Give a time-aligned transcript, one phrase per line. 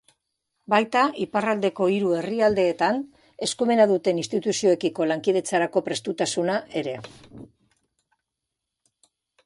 [0.73, 2.97] Baita iparraldeko hiru herrialdeetan
[3.49, 6.99] eskumena duten instituzioekiko lankidetzarako prestutasuna ere.